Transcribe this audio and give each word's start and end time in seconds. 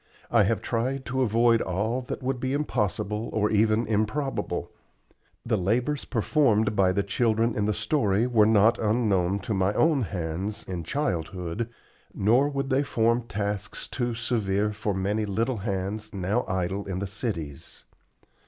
I 0.31 0.45
have 0.45 0.63
tried 0.63 1.05
to 1.05 1.21
avoid 1.21 1.61
all 1.61 2.01
that 2.07 2.23
would 2.23 2.39
be 2.39 2.53
impossible 2.53 3.29
or 3.33 3.51
even 3.51 3.85
improbable. 3.85 4.71
The 5.45 5.59
labors 5.59 6.05
performed 6.05 6.75
by 6.75 6.91
the 6.91 7.03
children 7.03 7.53
in 7.55 7.65
the 7.65 7.73
story 7.75 8.25
were 8.25 8.47
not 8.47 8.79
unknown 8.79 9.37
to 9.41 9.53
my 9.53 9.73
own 9.75 10.01
hands, 10.01 10.65
in 10.67 10.83
childhood, 10.83 11.69
nor 12.15 12.49
would 12.49 12.71
they 12.71 12.81
form 12.81 13.27
tasks 13.27 13.87
too 13.87 14.15
severe 14.15 14.73
for 14.73 14.95
many 14.95 15.27
little 15.27 15.57
hands 15.57 16.15
now 16.15 16.45
idle 16.47 16.85
in 16.87 16.97
the 16.97 17.05
cities. 17.05 17.83